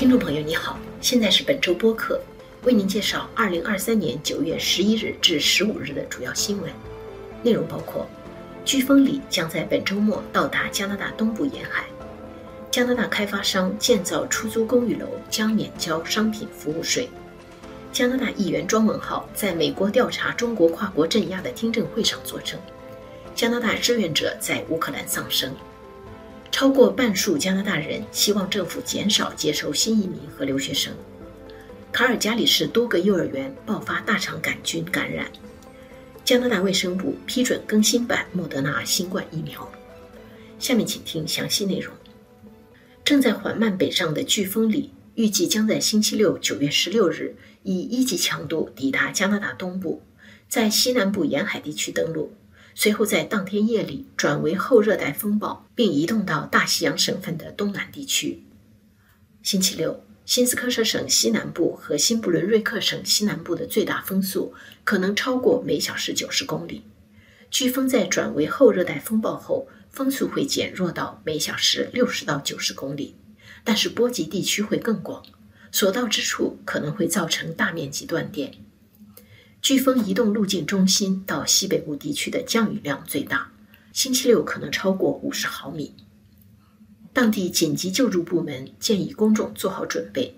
[0.00, 2.18] 听众朋友，你好，现在是本周播客，
[2.62, 6.72] 为您介绍二零二三年九月十一日至十五日的主要新闻。
[7.42, 8.08] 内容，包括：
[8.64, 11.82] 飓风里将在本周末到达加拿大东部沿海；
[12.70, 17.06] 加拿大开发商建造出租公寓楼将免交商品服务税；
[17.92, 22.58] 加拿大议员庄文浩在美国调查中国跨国镇压的听证会上作证；
[23.34, 25.54] 加拿大志愿者在乌克兰丧生。
[26.50, 30.92] 超过半数加拿大人希望政府减少接收新移民和留学生。
[31.92, 35.26] 卡尔加里市多个幼儿园爆发大肠杆菌感染。
[36.24, 39.68] 加拿大卫生部批准更新版莫德纳新冠疫苗。
[40.58, 41.92] 下面请听详细内容。
[43.04, 50.02] 正在缓慢北上的飓风里，预计将在星期六九月十六日以一级强度抵达加拿大东部，
[50.48, 52.32] 在西南部沿海地区登陆。
[52.74, 58.44] 随后在当天夜里转为后热带风暴，并移动到大西洋省份的东南地区。
[59.42, 66.84] 星期六，新斯科舍省西南部和新布伦瑞克省西南部的最大风速可能超过每小时九十公里。
[67.50, 73.16] 飓风在转为后热带风暴后，风速会减弱到每小时六十到九十公里，
[73.64, 75.22] 但是波及地区会更广，
[75.72, 78.52] 所到之处可能会造成大面积断电。
[79.62, 83.52] 飓风移动路径中心到西北部地区的降雨量最大，
[83.92, 85.94] 星期六可能超过五十毫米。
[87.12, 90.34] 当地紧急救助部门建议公众做好准备，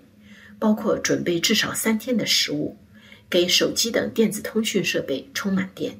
[0.59, 2.77] 包括准备至少三天的食物，
[3.29, 5.97] 给手机等电子通讯设备充满电，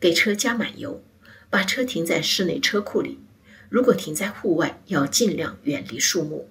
[0.00, 1.00] 给车加满油，
[1.48, 3.20] 把车停在室内车库里。
[3.68, 6.48] 如果停在户外，要尽量远离树木，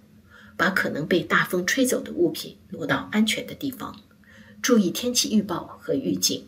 [0.55, 3.93] 把可能被大风吹走的物品挪到安全的地方。
[4.63, 6.47] 注意天气预报和预警。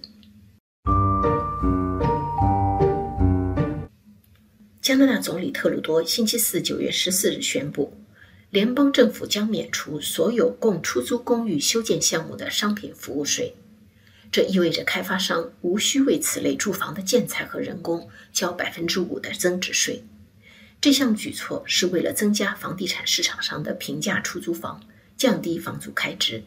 [4.82, 7.94] 加拿大总理特鲁多星期四九月十四日宣布，
[8.52, 13.54] 联邦政府将免除所有供出租公寓修建项目的商品服务税。
[14.32, 20.06] 这意味着开发商无需为此类住房的建材和人工交百分之五的增值税。
[20.80, 24.82] 这项举措是为了增加房地产市场上的平价出租房，
[25.18, 26.42] 降低房租开支。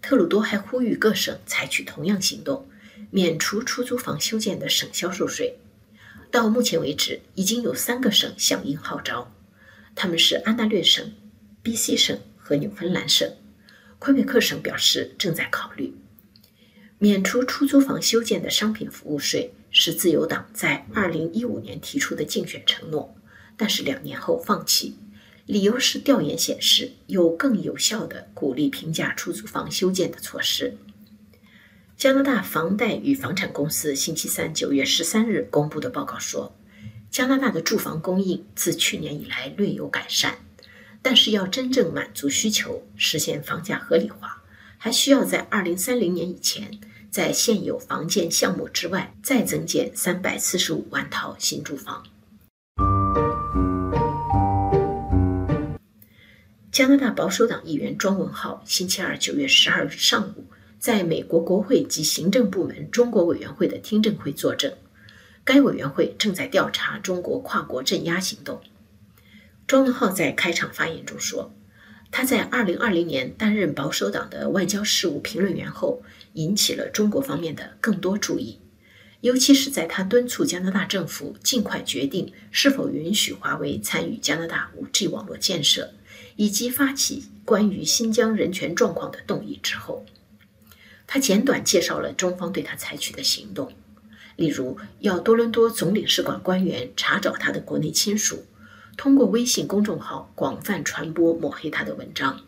[0.00, 2.68] 特鲁多还呼吁各省采取同样行动，
[3.10, 5.58] 免除出租房修建的省销售税。
[6.30, 9.32] 到目前为止，已经有三个省响应号召，
[9.94, 11.14] 他们是安大略省、
[11.62, 13.30] B.C 省和纽芬兰省。
[13.98, 15.92] 魁北克省表示正在考虑
[16.98, 23.16] 免除出租房修建的商品服务税，是自由党在2015年提出的竞选承诺，
[23.56, 24.96] 但是两年后放弃。
[25.48, 30.76] 理由是，调研显示有更有效的鼓励平价出租房修建的措施。
[31.96, 36.54] 加拿大房贷与房产公司星期三九月十三日公布的报告说，
[37.10, 40.34] 加拿大的住房供应自去年以来略有改善，
[41.00, 44.42] 但是要真正满足需求、实现房价合理化，
[44.76, 46.78] 还需要在二零三零年以前，
[47.10, 52.04] 在现有房建项目之外再增建三百四十五万套新住房。
[56.78, 60.44] 加拿大保守党议员庄文浩星期二九月十二日上午
[60.78, 64.72] 在美国国会及行政部门中国委员会的听证会作证。
[65.42, 68.60] 该委员会正在调查中国跨国镇压行动。
[69.66, 71.52] 庄文浩在开场发言中说
[72.12, 78.60] ：“他在二零二零年担任保守党的外交事务评论员后，引起了中国方面的更多注意，
[79.22, 85.94] 尤其是在他敦促加拿大政府尽快决定是否允许华为参与加拿大五 G 网络建设。”
[86.38, 90.06] 以及发起关于新疆人权状况的动议之后，
[91.04, 93.72] 他简短介绍了中方对他采取的行动，
[94.36, 98.46] 例如要多伦多总领事馆官员查找他的国内亲属，
[98.96, 102.40] 通过微信公众号广泛传播抹黑他的文章。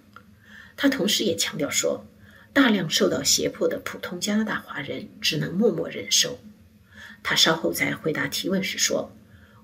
[0.76, 2.06] 他同时也强调说，
[2.52, 6.38] 大量受到胁迫的普通加拿大华人只能默默忍受。
[7.24, 9.10] 他稍后在回答提问时说，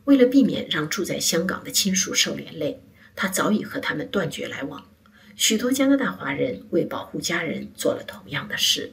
[0.07, 2.83] 为了避免让住在香港的亲属受连累。
[3.17, 4.87] 他早已和他们断绝来往，
[5.35, 8.93] 许多加拿大华人为保护家人做了同样的事。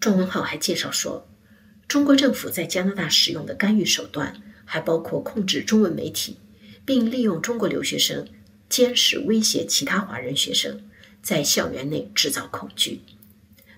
[0.00, 1.26] 庄文浩还介绍说，
[1.88, 6.38] 中国政府在加拿大使用的干预手段还包括控制中文媒体，
[6.84, 8.26] 并利用中国留学生
[8.68, 10.82] 监视、威胁其他华人学生，
[11.22, 13.00] 在校园内制造恐惧。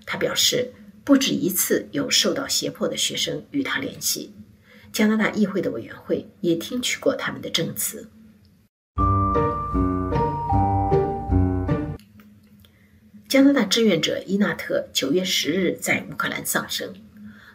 [0.06, 0.72] 他表示，
[1.04, 4.32] 不止一次有受到胁迫的学生与他联系，
[4.92, 8.08] 加拿大议会的委员会也听取过他们的证词。
[13.36, 16.94] 加拿大志愿者伊纳特九月十日在乌克兰丧生，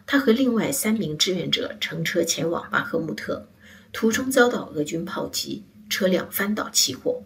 [0.06, 3.48] 他和另外三名志愿者乘车前往巴赫穆特，
[3.92, 7.24] 途中遭到俄军炮击，车辆翻倒起火。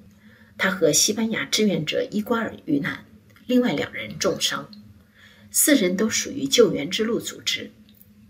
[0.56, 3.04] 他和西班牙志愿者伊瓜尔遇难，
[3.46, 4.70] 另外两人重伤。
[5.50, 7.70] 四人都属于救援之路组织，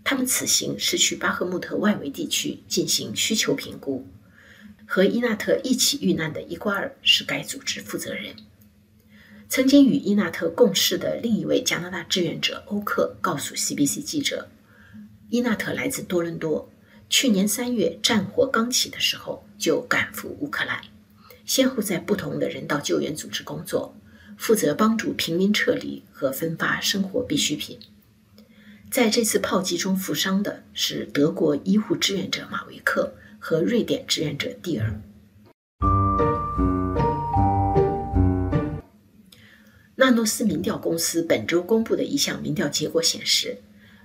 [0.03, 4.05] 他们此行是去巴赫穆特外围地区进行需求评估。
[4.85, 8.35] 和伊纳特一起遇难的伊瓜尔是该组织负责人。
[9.49, 14.49] 曾经与伊纳特共事的另一位加拿大志愿者欧克告诉 CBC 记者，
[15.29, 16.69] 伊纳特来自多伦多，
[17.09, 20.81] 去年三月战火刚起的时候就赶赴乌克兰，
[21.45, 23.95] 先后在不同的人道救援组织工作。
[24.37, 27.79] 负责帮助平民撤离和分发生活必需品。
[28.91, 35.01] 在这次炮击中负伤的是德国医护志愿者马维克和瑞典志愿者蒂尔。
[40.07, 43.57] 纳诺斯民调公司本周公布的一项民调结果显示，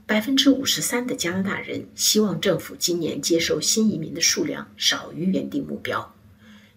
[0.05, 6.13] 百分之五十三的加拿大人希望政府今年接收新移民的数量少于原定目标，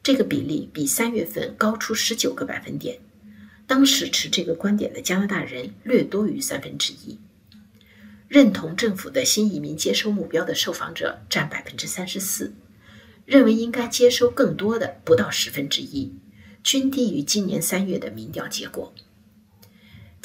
[0.04, 3.00] 这个比例比三月份高出十九个百分点。
[3.66, 7.18] 当时持这个观点的加拿大人略多于三分之一，
[8.28, 12.54] 认同政府的新移民接收目标的受访者占百分之三十四，
[13.26, 16.14] 认为应该接收更多的不到十分之一，
[16.62, 18.94] 均低于今年三月的民调结果。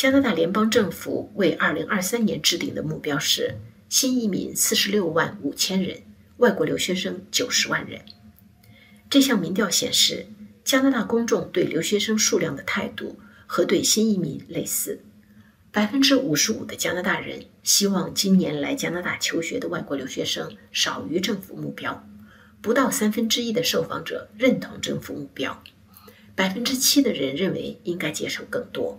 [0.01, 3.57] 加拿大联邦政府为二零二三年制定的目标是
[3.91, 6.01] 新移民四十六万五千人，
[6.39, 8.01] 外国留学生九十万人。
[9.11, 10.27] 这项民调显示，
[10.65, 13.21] 加拿大公众对留学生数量的态度。
[13.47, 15.03] 和对新移民类似，
[15.71, 22.09] 百分之五十五的加拿大人希望今年来加拿大求学的外国留学生少于政府目标，
[22.63, 25.63] 不到三分之一的受访者认同政府目标，
[26.35, 28.99] 百分之七的人认为应该接受更多。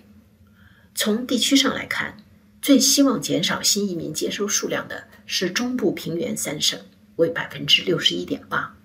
[0.94, 2.18] 从地区上来看，
[2.62, 6.80] 最希望减少新移民接收数量的是中部平原三省，
[7.16, 8.76] 为百分之六十一点八，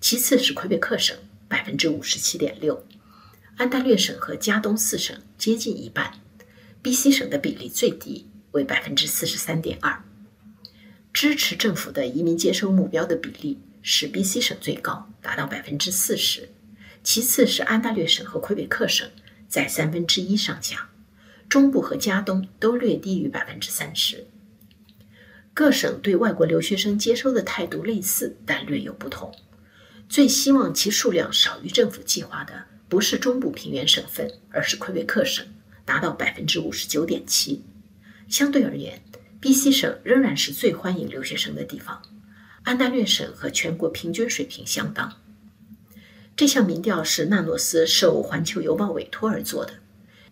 [0.00, 1.16] 其次是魁北克省，
[1.48, 2.84] 百分之五十七点六。
[3.56, 6.12] 安大略省和加东四省接近一半
[6.82, 10.02] ，BC 省的比例最低，为百分之四十三点二。
[11.12, 16.48] 支持政府的移民接收目标的比例是 BC 省最高，达到百分之四十，
[17.04, 19.08] 其次是安大略省和魁北克省，
[19.48, 20.88] 在三分之一上下，
[21.52, 24.26] 中部和加东都略低于百分之三十。
[25.52, 29.30] 各省对外国留学生接收的态度类似，但略有不同。
[30.08, 32.54] 最希望其数量少于政府计划的。
[32.88, 35.44] 不是中部平原省份，而是魁北克省，
[35.84, 37.62] 达到百分之五十九点七。
[38.28, 39.02] 相对而言
[39.42, 42.00] ，BC 省仍然是最欢迎留学生的地方。
[42.62, 45.20] 安大略省和全国平均水平相当。
[46.34, 49.74] 这项民调是纳诺斯受环球邮报委托而做的，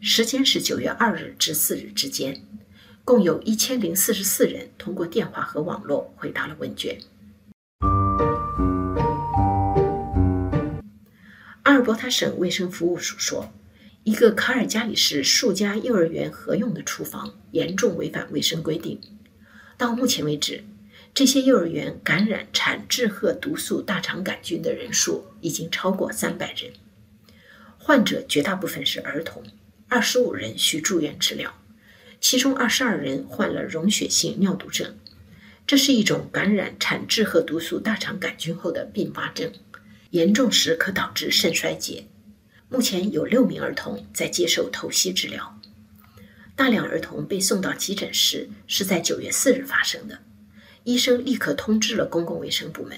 [0.02, 2.42] 时间是九月二日至四日之间，
[3.04, 6.98] 共有一千零四十四人通过电话和网络回答了问卷。
[11.64, 13.52] 阿尔伯塔省卫生服务署说，
[14.04, 18.98] 一个卡尔加里市数家幼儿园合用的厨房严重违反卫生规定。
[19.76, 20.64] 到目前为止，
[21.12, 26.72] 这些幼儿园感染产致褐毒素大肠杆菌的人数已经超过三百人。
[27.76, 29.42] 患者绝大部分是儿童，
[29.90, 31.52] 二十五人需住院治疗，
[32.20, 34.96] 其中二十二人患了溶血性尿毒症，
[35.66, 39.52] 这是一种感染产致和毒素大肠杆菌后的并发症。
[40.10, 42.06] 严重时可导致肾衰竭。
[42.68, 45.60] 目前有六名儿童在接受透析治疗。
[46.54, 50.20] 大量儿童被送到急诊室是在九月四日发生的。
[50.84, 52.96] 医生立刻通知了公共卫生部门。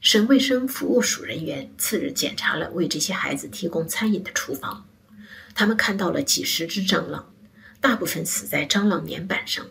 [0.00, 4.86] 省卫生服务署人员次日检查了为这些孩子提供餐饮的厨房，
[5.54, 7.32] 他们看到了几十只蟑螂，
[7.80, 9.64] 大部分死在蟑螂粘板上。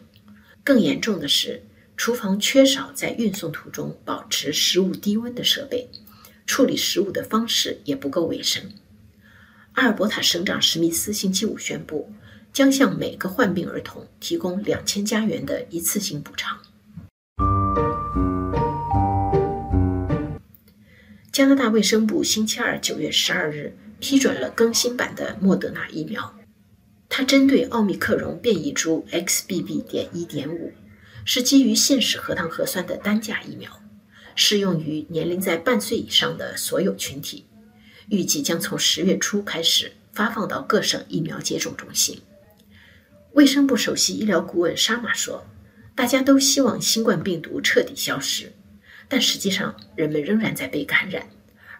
[0.63, 1.63] 更严重的是，
[1.97, 5.89] 厨房缺少在运送途中保持食物低温的设备。
[6.45, 8.71] 处理食物的方式也不够卫生。
[9.73, 12.13] 阿尔伯塔省长史密斯星期五宣布，
[12.51, 16.59] 将向每个患病儿童提供两千加元的一次性补偿。
[21.31, 26.37] 加拿大卫生部星期二九月十二日批准了更新版的莫德纳疫苗，
[27.07, 29.81] 它针对奥密克戎变异株 XBB.
[29.83, 30.73] 点一点五，
[31.23, 33.81] 是基于信使核糖核酸的单价疫苗。
[34.35, 37.45] 适用于年龄在半岁以上的所有群体，
[38.09, 42.19] 预计将从十月初开始发放到各省疫苗接种中心。
[43.31, 45.45] 卫生部首席医疗顾问沙马说
[45.95, 48.51] ：“大家都希望新冠病毒彻底消失，
[49.07, 51.29] 但实际上人们仍然在被感染，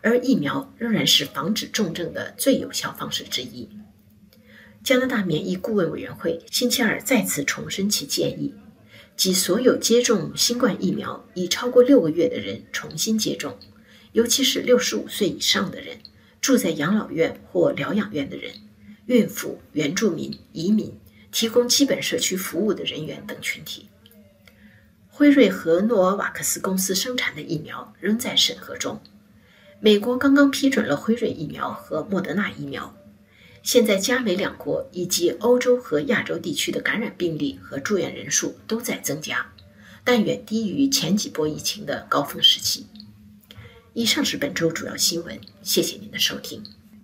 [0.03, 3.67] 而疫苗仍然是防止重症的最有效方式之一。”
[4.83, 8.53] 加拿大免疫顾问委员会星期二再次重申其建议。
[9.15, 13.57] 即所有接种新冠疫苗已超过六个月的人重新接种，
[14.12, 16.00] 尤其是六十五岁以上的人，
[16.41, 18.55] 住在养老院或疗养院的人、
[19.05, 21.00] 孕妇、原住民、移民、
[21.31, 23.88] 提供基本社区服务的人员等群体。
[25.07, 29.00] 辉瑞和诺瓦瓦克斯公司生产的疫苗仍在审核中。
[29.85, 32.95] 美国刚刚批准了辉瑞疫苗和莫德纳疫苗。
[33.63, 39.45] 现在，加美两国以及欧洲和亚洲地区的感染病例和住院人数都在增加，
[40.05, 42.87] 但远低于前几波疫情的高峰时期。
[43.91, 46.63] 以上是本周主要新闻，谢谢您的收听。